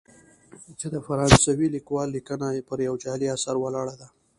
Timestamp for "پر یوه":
2.67-3.01